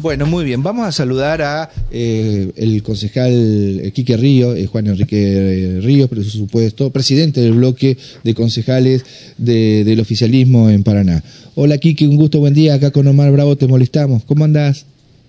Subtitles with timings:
[0.00, 0.62] Bueno, muy bien.
[0.62, 6.24] Vamos a saludar a eh, el concejal eh, Quique Río, eh, Juan Enrique Ríos, por
[6.24, 11.22] supuesto, presidente del bloque de concejales del oficialismo en Paraná.
[11.54, 12.74] Hola Quique, un gusto, buen día.
[12.74, 14.24] Acá con Omar Bravo te molestamos.
[14.24, 14.86] ¿Cómo andás?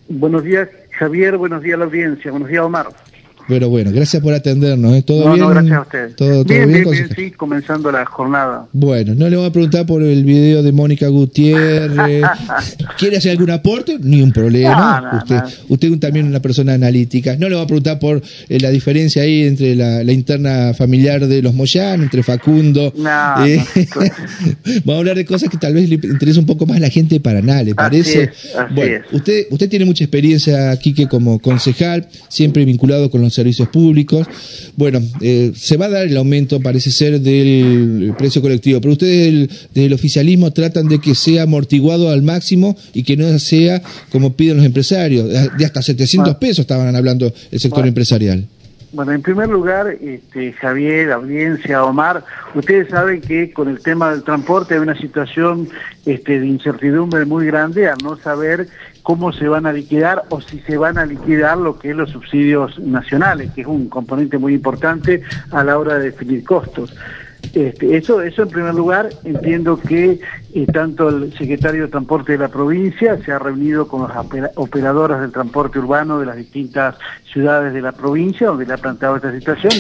[0.07, 1.35] Buenos días, Javier.
[1.35, 2.31] Buenos días a la audiencia.
[2.31, 2.87] Buenos días, Omar.
[3.47, 4.93] Pero bueno, gracias por atendernos.
[4.93, 5.01] ¿eh?
[5.01, 5.39] ¿Todo bien?
[5.39, 6.15] No, gracias a ustedes.
[6.15, 8.67] ¿Todo, bien, bien, bien, sí, comenzando la jornada.
[8.71, 12.23] Bueno, no le voy a preguntar por el video de Mónica Gutiérrez.
[12.97, 13.97] ¿Quiere hacer algún aporte?
[13.99, 15.21] Ni un problema.
[15.21, 17.35] usted, usted también una persona analítica.
[17.35, 21.41] No le voy a preguntar por eh, la diferencia ahí entre la, interna familiar de
[21.41, 22.93] los Moyán, entre Facundo.
[23.45, 23.63] Eh,
[24.85, 26.89] vamos a hablar de cosas que tal vez le interesa un poco más a la
[26.89, 28.31] gente de Paraná, ¿le parece?
[28.73, 33.69] bueno, usted, usted tiene mucha experiencia aquí que como concejal, siempre vinculado con los servicios
[33.69, 34.27] públicos.
[34.75, 39.69] Bueno, eh, se va a dar el aumento, parece ser, del precio colectivo, pero ustedes
[39.73, 43.81] del, oficialismo tratan de que sea amortiguado al máximo y que no sea
[44.11, 45.27] como piden los empresarios.
[45.57, 48.47] De hasta 700 pesos estaban hablando el sector empresarial.
[48.93, 54.23] Bueno, en primer lugar, este, Javier, audiencia, Omar, ustedes saben que con el tema del
[54.23, 55.69] transporte hay una situación
[56.05, 58.67] este, de incertidumbre muy grande al no saber
[59.03, 62.09] cómo se van a liquidar o si se van a liquidar lo que es los
[62.09, 65.21] subsidios nacionales, que es un componente muy importante
[65.51, 66.93] a la hora de definir costos.
[67.53, 70.19] Este, eso, eso en primer lugar, entiendo que
[70.53, 74.17] eh, tanto el secretario de Transporte de la provincia se ha reunido con las
[74.55, 76.95] operadoras del transporte urbano de las distintas
[77.31, 79.71] ciudades de la provincia, donde le ha planteado esta situación,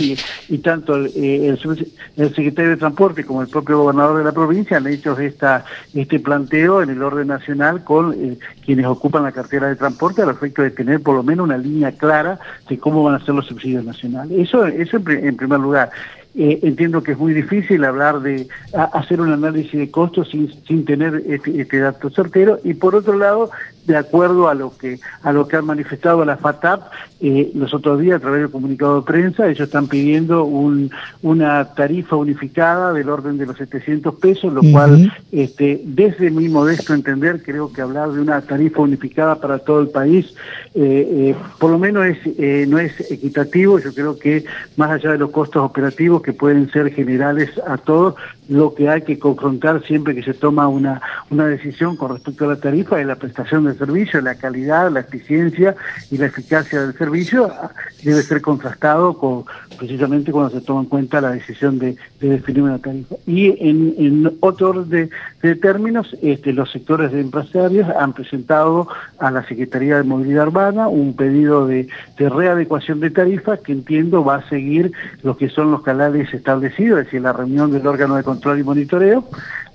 [0.49, 4.87] y, tanto eh, el, secretario de Transporte como el propio gobernador de la provincia han
[4.87, 10.21] hecho este planteo en el orden nacional con eh, quienes ocupan la cartera de transporte
[10.21, 12.39] al efecto de tener por lo menos una línea clara
[12.69, 14.37] de cómo van a ser los subsidios nacionales.
[14.39, 15.91] Eso, eso en primer lugar.
[16.33, 18.47] Eh, entiendo que es muy difícil hablar de
[18.93, 22.57] hacer un análisis de costos sin, sin tener este, este, dato certero.
[22.63, 23.51] Y por otro lado
[23.85, 27.99] de acuerdo a lo que a lo que han manifestado la FATAP eh, los otros
[27.99, 33.09] días a través del comunicado de prensa ellos están pidiendo un, una tarifa unificada del
[33.09, 38.11] orden de los 700 pesos lo cual este, desde mi modesto entender creo que hablar
[38.11, 40.33] de una tarifa unificada para todo el país
[40.73, 43.79] eh, eh, por lo menos es, no es equitativo.
[43.79, 44.45] Yo creo que
[44.77, 48.15] más allá de los costos operativos que pueden ser generales a todos
[48.51, 52.49] lo que hay que confrontar siempre que se toma una, una decisión con respecto a
[52.49, 55.75] la tarifa es la prestación de servicio, la calidad, la eficiencia
[56.09, 57.71] y la eficacia del servicio ah,
[58.03, 59.45] debe ser contrastado con,
[59.77, 63.15] precisamente cuando se toma en cuenta la decisión de, definir una tarifa.
[63.25, 65.09] Y en, otro orden
[65.41, 68.87] de, términos, este, los sectores de empresarios han presentado
[69.19, 71.87] a la Secretaría de Movilidad Urbana un pedido de,
[72.17, 74.91] de readecuación de tarifas que entiendo va a seguir
[75.23, 78.63] lo que son los canales establecidos, es decir, la reunión del órgano de control y
[78.63, 79.27] monitoreo,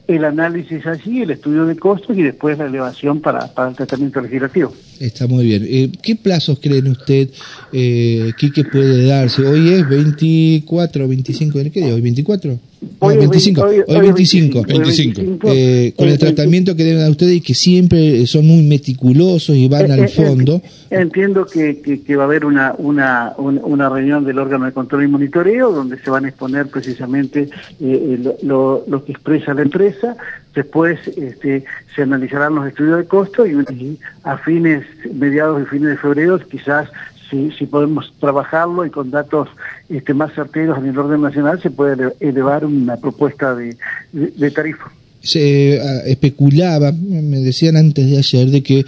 [0.06, 4.20] el análisis allí, el estudio de costos y después la elevación para, para el tratamiento
[4.20, 4.72] legislativo.
[5.00, 5.64] Está muy bien.
[5.66, 7.28] Eh, ¿Qué plazos creen usted,
[7.72, 9.42] eh, que puede darse?
[9.42, 11.94] Hoy es 24, 25, ¿qué día?
[11.94, 12.58] ¿Hoy 24?
[12.98, 17.40] Hoy, 25, hoy, 25, 25, eh, con el eh, tratamiento que deben dar ustedes y
[17.40, 20.60] que siempre son muy meticulosos y van al fondo.
[20.90, 25.08] Entiendo que, que, va a haber una, una, una reunión del órgano de control y
[25.08, 27.48] monitoreo donde se van a exponer precisamente
[28.42, 30.16] lo, lo, que expresa la empresa,
[30.56, 34.84] después este, se analizarán los estudios de costo y a fines,
[35.14, 36.88] mediados y fines de febrero quizás
[37.30, 39.48] si, si podemos trabajarlo y con datos
[39.88, 43.76] este, más certeros en el orden nacional se puede elevar una propuesta de,
[44.12, 44.90] de tarifa.
[45.20, 48.84] Se ah, especulaba, me decían antes de ayer, de que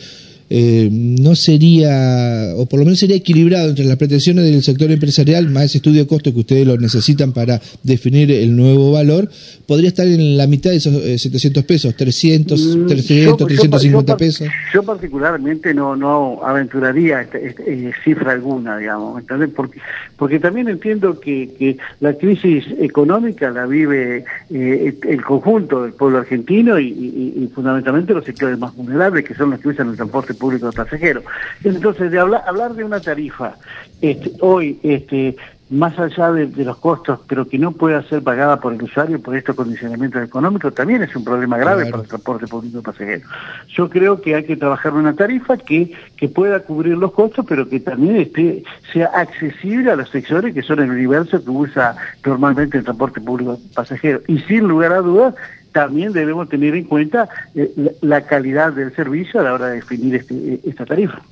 [0.50, 5.48] eh, no sería, o por lo menos sería equilibrado entre las pretensiones del sector empresarial,
[5.50, 9.28] más ese estudio de costo que ustedes lo necesitan para definir el nuevo valor,
[9.66, 14.48] podría estar en la mitad de esos 700 eh, pesos, 300, 300, 350 pesos.
[14.72, 19.22] Yo particularmente no, no aventuraría este, este, eh, cifra alguna, digamos,
[19.54, 19.80] Porque,
[20.16, 26.78] porque también entiendo que, que la crisis económica la vive el conjunto del pueblo argentino
[26.78, 30.66] y, y, fundamentalmente los sectores más vulnerables, que son los que usan el transporte público
[30.66, 31.25] de pasajeros.
[31.65, 33.57] Entonces, de hablar, hablar de una tarifa
[34.01, 35.36] este, hoy, este,
[35.71, 39.36] más allá de, los costos, pero que no pueda ser pagada por el usuario por
[39.36, 43.28] estos condicionamientos económicos, también es un problema grave para el transporte público de pasajeros.
[43.68, 47.68] Yo creo que hay que trabajar una tarifa que, que pueda cubrir los costos, pero
[47.68, 48.62] que también esté,
[48.92, 53.57] sea accesible a los sectores que son el universo que usa normalmente el transporte público
[53.57, 54.22] de pasajeros.
[54.27, 55.34] Y sin lugar a dudas,
[55.72, 57.70] también debemos tener en cuenta eh,
[58.00, 61.22] la, calidad del servicio a la hora de definir este, eh, esta tarifa.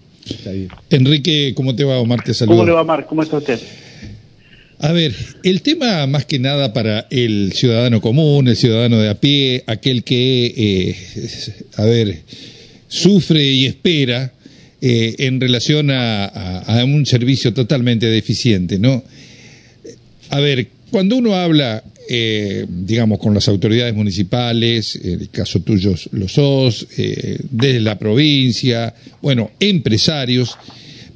[0.91, 1.99] Enrique, ¿cómo te va?
[1.99, 2.57] Omar te saluda.
[2.57, 3.07] ¿Cómo le va, Omar?
[3.07, 3.61] ¿Cómo está usted?
[4.79, 9.15] A ver, el tema más que nada para el ciudadano común, el ciudadano de a
[9.15, 12.23] pie, aquel que, eh, a ver,
[12.89, 14.33] sufre y espera,
[14.83, 19.03] eh, en relación a, un servicio totalmente deficiente, ¿no?
[20.29, 25.95] A ver, cuando uno habla, eh, digamos, con las autoridades municipales, en el caso tuyo
[26.13, 30.57] los sos, eh, desde la provincia, bueno, empresarios,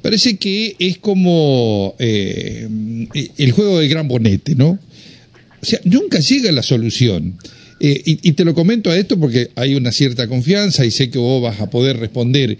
[0.01, 4.79] parece que es como el juego del gran bonete, ¿no?
[5.61, 7.37] O sea, nunca llega la solución.
[7.79, 11.17] y, y, te lo comento a esto porque hay una cierta confianza y sé que
[11.17, 12.57] vos vas a poder responder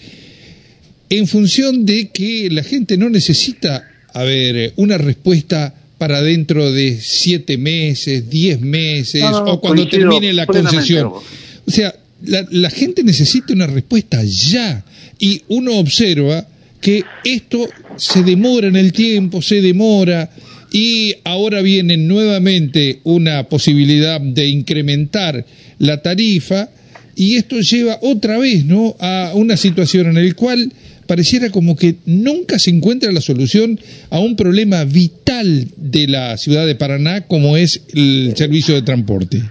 [1.11, 6.97] en función de que la gente no necesita, a ver, una respuesta para dentro de
[6.99, 11.09] siete meses, diez meses, o cuando termine la concesión.
[11.09, 11.93] O sea,
[12.25, 14.83] la, la gente necesita una respuesta ya.
[15.19, 16.47] Y uno observa
[16.79, 20.31] que esto se demora en el tiempo, se demora,
[20.71, 25.45] y ahora viene nuevamente una posibilidad de incrementar
[25.77, 26.71] la tarifa,
[27.15, 28.95] y esto lleva otra vez ¿no?
[28.99, 30.73] a una situación en la cual
[31.11, 33.77] pareciera como que nunca se encuentra la solución
[34.11, 39.41] a un problema vital de la ciudad de Paraná como es el servicio de transporte.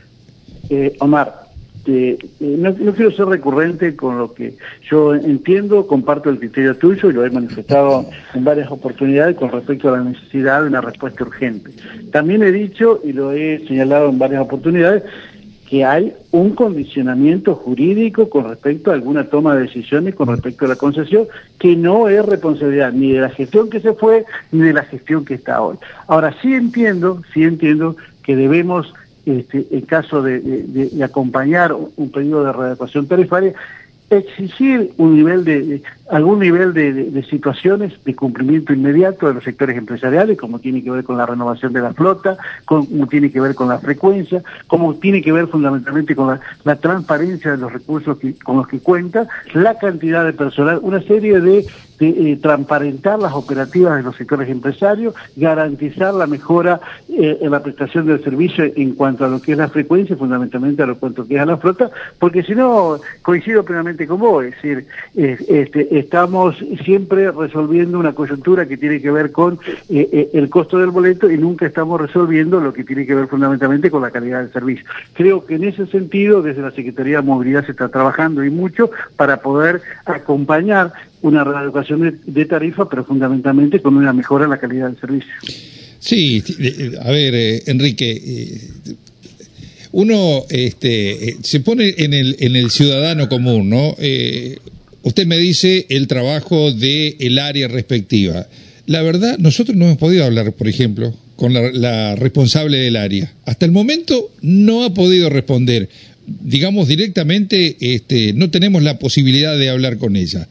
[0.71, 1.51] Eh, Omar,
[1.85, 4.55] eh, no, quiero ser recurrente con lo que
[4.91, 9.93] yo entiendo, comparto el criterio tuyo y lo he manifestado en varias oportunidades con respecto
[9.93, 11.73] a la necesidad de una respuesta urgente.
[12.11, 15.03] También he dicho y lo he señalado en varias oportunidades
[15.71, 20.69] que hay un condicionamiento jurídico con respecto a alguna toma de decisiones con respecto a
[20.69, 21.29] la concesión
[21.61, 25.25] que no es responsabilidad ni de la gestión que se fue ni de la gestión
[25.25, 25.77] que está hoy.
[26.09, 27.95] Ahora sí entiendo, sí entiendo
[28.25, 28.93] que debemos,
[29.25, 33.55] este, en caso de, acompañar un pedido de readecuación tarifaria,
[34.11, 40.37] exigir un nivel de, algún nivel de, situaciones de cumplimiento inmediato de los sectores empresariales,
[40.39, 43.69] como tiene que ver con la renovación de la flota, como tiene que ver con
[43.69, 48.67] la frecuencia, como tiene que ver fundamentalmente con la, transparencia de los recursos con los
[48.67, 51.67] que cuenta, la cantidad de personal, una serie de
[52.03, 56.81] eh, transparentar las operativas de los sectores empresarios, garantizar la mejora
[57.11, 60.83] eh, en la prestación del servicio en cuanto a lo que es la frecuencia, fundamentalmente
[60.83, 64.45] a lo cuanto que es a la flota, porque si no, coincido plenamente con vos,
[64.47, 69.59] es decir, este, estamos siempre resolviendo una coyuntura que tiene que ver con
[69.89, 73.91] eh, el costo del boleto y nunca estamos resolviendo lo que tiene que ver fundamentalmente
[73.91, 74.85] con la calidad del servicio.
[75.15, 78.91] Creo que en ese sentido, desde la Secretaría de Movilidad se está trabajando y mucho
[79.17, 80.93] para poder acompañar
[81.23, 85.33] una reeducación de, tarifa, pero fundamentalmente con una mejora en la calidad del servicio.
[85.99, 86.43] Sí,
[87.01, 88.71] a ver, eh, Enrique, eh,
[89.93, 93.95] uno este, eh, se pone en el, en el ciudadano común, ¿no?
[95.03, 98.47] Usted me dice el trabajo del el área respectiva.
[98.87, 103.33] La verdad, nosotros no hemos podido hablar, por ejemplo, con la, la responsable del área.
[103.45, 105.89] Hasta el momento no ha podido responder.
[106.27, 110.49] Digamos directamente, este, no tenemos la posibilidad de hablar con ella.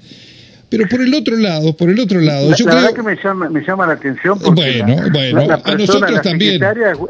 [0.69, 3.49] Pero por el otro lado, por el otro lado, la, yo verdad que me llama,
[3.49, 6.61] me llama la atención porque bueno, bueno, la, a nosotros también.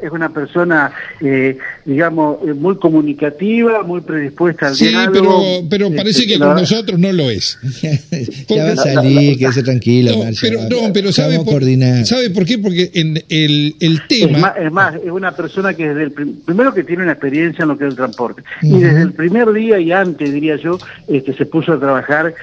[0.02, 5.42] es una persona, eh, digamos, eh, muy comunicativa, muy predispuesta al sí, diálogo.
[5.42, 7.60] Sí, pero, pero este, parece que con nosotros no lo es.
[8.48, 11.64] ya va a salir, quédese tranquilo, no, Pero, no, pero ¿sabe por,
[12.06, 12.60] ¿sabe por qué?
[12.60, 14.54] Porque en el, el tema...
[14.58, 17.78] Es más, es una persona que desde el primero que tiene una experiencia en lo
[17.78, 18.42] que es el transporte.
[18.62, 22.34] Y desde el primer día y antes, diría yo, este, se puso a trabajar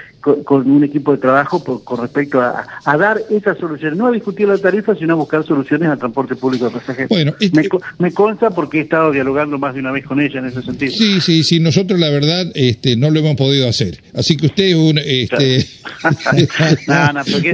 [0.44, 4.58] con, un equipo de trabajo con respecto a, dar esas soluciones, no a discutir la
[4.58, 7.08] tarifa, sino a buscar soluciones al transporte público de pasajeros.
[7.08, 7.34] Bueno,
[7.98, 10.92] me, consta porque he estado dialogando más de una vez con ella en ese sentido.
[10.92, 14.00] Sí, sí, sí, nosotros la verdad este, no lo hemos podido hacer.
[14.14, 14.98] Así que usted es un...
[14.98, 15.66] Este...
[16.88, 17.52] no, no, porque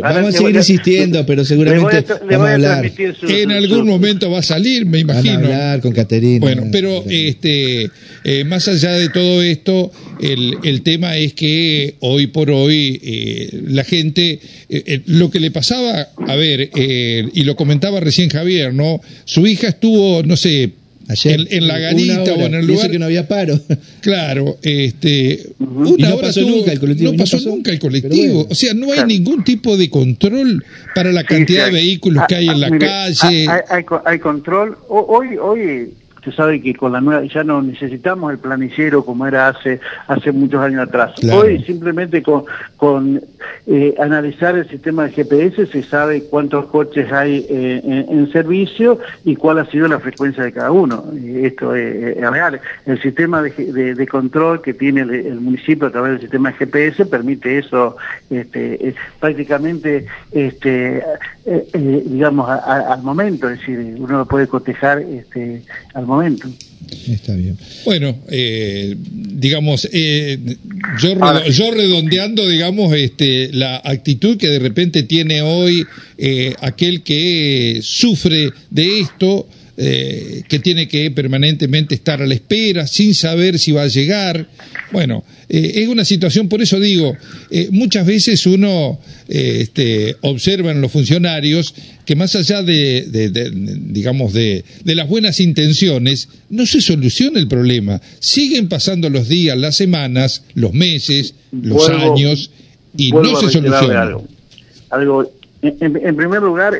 [0.00, 2.92] Vamos a seguir insistiendo, pero seguramente vamos a hablar.
[2.96, 5.34] en algún momento va a salir, me imagino.
[5.34, 6.40] Van a hablar con Caterina.
[6.40, 7.90] Bueno, pero este,
[8.24, 13.60] eh, más allá de todo esto, el, el tema es que hoy por hoy eh,
[13.66, 18.72] la gente, eh, eh, lo que le pasaba, a ver, y lo comentaba recién Javier,
[18.72, 19.00] ¿no?
[19.24, 20.72] Su hija estuvo, no sé,
[21.08, 23.58] Ayer, en, la garita o en el lugar que no había paro.
[24.00, 27.12] Claro, este, una no pasó nunca el colectivo.
[27.12, 28.46] No pasó, nunca el colectivo.
[28.48, 30.64] O sea, no hay ningún tipo de control
[30.94, 33.46] para la cantidad de vehículos que hay en la calle.
[33.68, 34.78] Hay, hay, control.
[34.88, 39.48] hoy, hoy Usted sabe que con la nueva ya no necesitamos el planicero como era
[39.48, 41.14] hace hace muchos años atrás.
[41.32, 42.44] Hoy simplemente con,
[42.76, 43.20] con
[43.66, 49.34] eh, analizar el sistema de GPS se sabe cuántos coches hay eh, en, servicio y
[49.34, 51.06] cuál ha sido la frecuencia de cada uno.
[51.24, 52.60] Esto es, real.
[52.86, 53.50] El sistema de,
[53.94, 57.96] de, control que tiene el, municipio a través del sistema de GPS permite eso
[58.30, 61.02] este, eh, prácticamente este,
[61.74, 65.62] digamos al momento, es decir, uno lo puede cotejar este,
[65.94, 66.48] al momento momento.
[67.08, 67.56] Está bien.
[67.84, 70.38] Bueno, eh, digamos, eh,
[71.00, 71.14] yo,
[71.50, 75.86] yo redondeando, digamos, este, la actitud que de repente tiene hoy
[76.18, 82.86] eh, aquel que sufre de esto, eh, que tiene que permanentemente estar a la espera,
[82.86, 84.46] sin saber si va a llegar.
[84.92, 87.16] Bueno, eh, es una situación, por eso digo,
[87.50, 91.74] eh, muchas veces uno este, observa en los funcionarios
[92.04, 93.30] que más allá de,
[93.80, 97.98] digamos, de, las buenas intenciones, no se soluciona el problema.
[98.18, 102.50] Siguen pasando los días, las semanas, los meses, los años,
[102.94, 104.18] y no se soluciona.
[104.90, 106.74] Algo, En, primer lugar,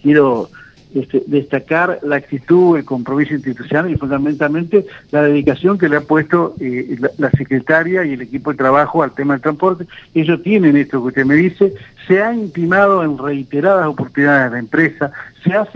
[0.00, 0.48] quiero
[0.94, 6.54] este, destacar la actitud, el compromiso institucional y fundamentalmente la dedicación que le ha puesto
[6.60, 9.86] eh, la, secretaria y el equipo de trabajo al tema del transporte.
[10.14, 11.74] Ellos tienen esto que usted me dice,
[12.06, 15.10] se ha intimado en reiteradas oportunidades a la empresa,
[15.42, 15.66] se ha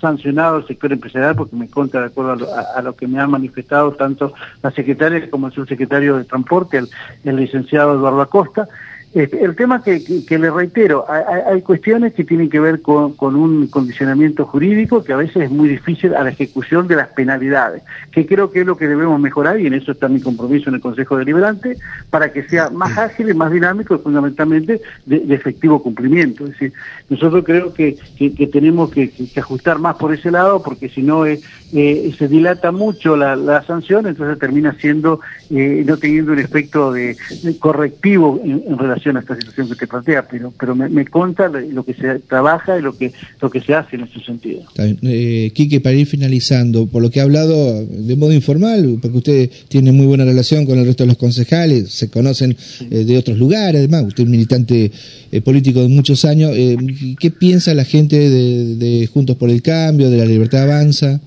[0.00, 3.92] sancionado el sector empresarial porque me conta de acuerdo a lo, que me han manifestado
[3.92, 6.82] tanto la secretaria como el subsecretario de Transporte,
[7.24, 8.68] el licenciado Eduardo Acosta.
[9.14, 14.44] Este, el tema que, le reitero, hay, cuestiones que tienen que ver con, un condicionamiento
[14.44, 18.50] jurídico que a veces es muy difícil a la ejecución de las penalidades, que creo
[18.50, 21.16] que es lo que debemos mejorar y en eso está mi compromiso en el Consejo
[21.16, 21.76] Deliberante,
[22.10, 26.44] para que sea más ágil y más dinámico y fundamentalmente de, efectivo cumplimiento.
[26.46, 26.72] Es decir,
[27.08, 27.96] nosotros creo que,
[28.52, 31.40] tenemos que, ajustar más por ese lado porque si no eh,
[31.72, 37.16] eh, se dilata mucho la, sanción, entonces termina siendo, eh, no teniendo un efecto de,
[37.60, 41.84] correctivo en relación a esta situación que te plantea, pero, pero me, me conta lo
[41.84, 44.62] que se trabaja y lo que, lo que se hace en ese sentido.
[44.76, 49.50] Eh, Quique, para ir finalizando, por lo que ha hablado de modo informal, porque usted
[49.68, 52.56] tiene muy buena relación con el resto de los concejales, se conocen
[52.90, 54.90] eh, de otros lugares, además, usted es militante
[55.32, 56.76] eh, político de muchos años, eh,
[57.18, 61.20] ¿qué piensa la gente de, Juntos por el Cambio, de la Libertad Avanza?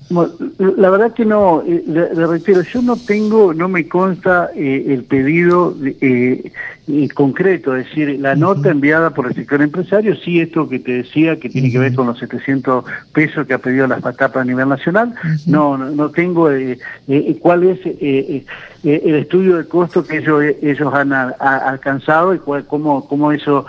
[0.58, 5.76] la verdad que no, le, reitero, yo no tengo, no me consta el pedido
[7.14, 11.38] concreto es decir, la nota enviada por el sector empresario, sí esto que te decía,
[11.38, 14.68] que tiene que ver con los 700 pesos que ha pedido las patapas a nivel
[14.68, 15.14] nacional,
[15.46, 16.78] no, no, tengo eh,
[17.08, 18.44] eh, cuál es eh,
[18.84, 23.66] el estudio de costo que ellos, ellos han alcanzado y cuál, cómo, cómo eso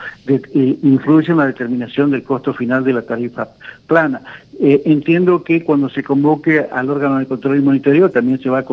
[0.54, 3.50] influye en la determinación del costo final de la tarifa
[3.88, 4.22] plana.
[4.62, 8.66] Eh, entiendo que cuando se convoque al órgano de control y monitoreo también se va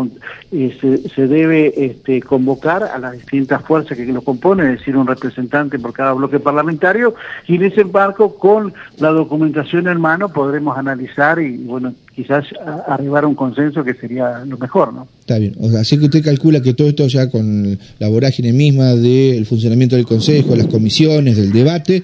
[0.51, 5.07] eh, se, debe este, convocar a las distintas fuerzas que lo componen, es decir, un
[5.07, 7.15] representante por cada bloque parlamentario,
[7.47, 12.47] y en ese marco, con la documentación en mano, podremos analizar y, bueno, quizás
[12.89, 15.07] arribar a un consenso que sería lo mejor, ¿no?
[15.21, 15.55] Está bien.
[15.79, 20.07] así que usted calcula que todo esto ya con la vorágine misma del funcionamiento del
[20.07, 22.03] Consejo, las comisiones, del debate,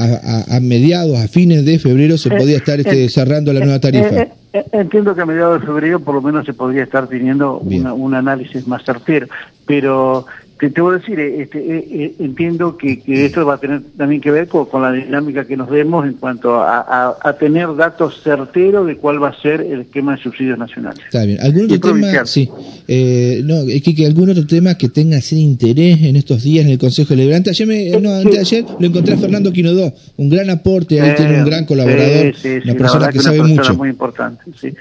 [0.00, 3.76] a, mediados, a fines de febrero se eh, podía estar este, eh, cerrando la nueva
[3.76, 4.26] eh, tarifa.
[4.72, 8.66] entiendo que a mediados de febrero por lo menos se podría estar teniendo un análisis
[8.66, 9.28] más certero,
[9.66, 10.26] pero
[10.68, 14.20] te, voy a decir, eh, este, eh, eh, entiendo que, esto va a tener también
[14.20, 18.96] que ver con, la dinámica que nos demos en cuanto a, tener datos certeros de
[18.96, 21.02] cuál va a ser el esquema de subsidios nacionales.
[21.02, 21.38] Está bien.
[21.40, 22.26] ¿Algún otro tema?
[22.26, 22.46] Sí.
[22.48, 27.14] no, que, algún otro tema que tenga así interés en estos días en el Consejo
[27.14, 27.50] Deliberante.
[27.50, 31.14] Ayer, me, no, antes de ayer lo encontré a Fernando Quinodó, un gran aporte, ahí
[31.14, 33.74] tiene un gran colaborador, una persona que, sabe mucho.
[33.74, 34.74] muy importante, sí.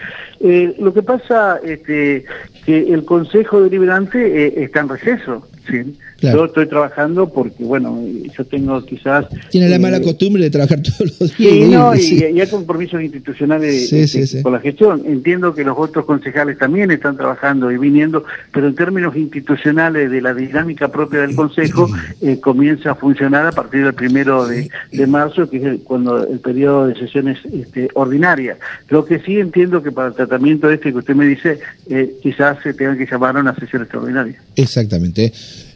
[0.79, 2.25] lo que pasa, este,
[2.65, 5.47] que el Consejo Deliberante está en receso.
[5.69, 6.27] 2018 Sí.
[6.31, 8.03] Yo estoy trabajando porque, bueno,
[8.37, 9.25] yo tengo quizás...
[9.49, 11.53] Tiene la mala eh, costumbre de trabajar todos los días.
[11.53, 15.03] Sí, no, y, hay compromisos institucionales este, con la gestión.
[15.05, 20.21] Entiendo que los otros concejales también están trabajando y viniendo, pero en términos institucionales de
[20.21, 21.89] la dinámica propia del Consejo,
[22.21, 24.69] eh, comienza a funcionar a partir del primero de,
[25.07, 28.57] marzo, que es cuando el periodo de sesiones este, ordinarias.
[28.89, 31.59] Lo que sí entiendo que para el tratamiento este que usted me dice,
[31.89, 34.41] eh, quizás se tenga que llamar a una sesión extraordinaria.
[34.55, 35.31] Exactamente.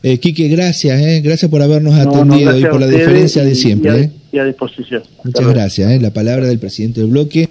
[0.06, 1.22] Eh, Quique, gracias, eh.
[1.22, 4.12] gracias por habernos atendido y por la diferencia de siempre.
[4.34, 4.48] Y a, eh.
[4.48, 5.02] disposición.
[5.24, 5.92] Muchas gracias.
[5.92, 6.00] Eh.
[6.02, 7.48] La palabra del presidente del bloque.